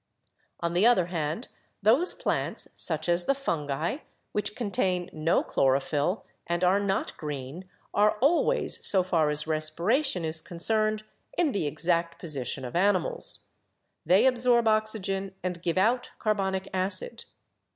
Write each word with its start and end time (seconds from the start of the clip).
On 0.61 0.73
the 0.73 0.87
other 0.87 1.05
hand, 1.13 1.47
those 1.83 2.15
plants, 2.15 2.67
such 2.73 3.07
as 3.07 3.25
the 3.25 3.35
fungi, 3.35 3.97
which 4.31 4.55
contain 4.55 5.11
no 5.13 5.43
chlorophyll 5.43 6.25
and 6.47 6.63
are 6.63 6.79
not 6.79 7.15
green, 7.17 7.69
are 7.93 8.17
always, 8.19 8.83
so 8.83 9.03
far 9.03 9.29
as 9.29 9.45
respiration 9.45 10.25
is 10.25 10.41
concerned, 10.41 11.03
in 11.37 11.51
the 11.51 11.67
exact 11.67 12.17
position 12.17 12.65
of 12.65 12.75
animals. 12.75 13.45
They 14.03 14.25
absorb 14.25 14.67
oxygen 14.67 15.35
and 15.43 15.61
give 15.61 15.77
out 15.77 16.09
carbonic 16.17 16.67
acid. 16.73 17.25